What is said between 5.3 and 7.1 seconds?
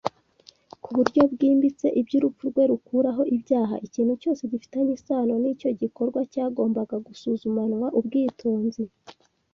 n'icyo gikorwa cyagombaga